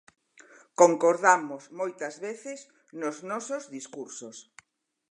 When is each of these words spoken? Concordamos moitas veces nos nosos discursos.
Concordamos 0.81 1.63
moitas 1.79 2.13
veces 2.27 2.59
nos 3.01 3.17
nosos 3.29 3.63
discursos. 3.75 4.37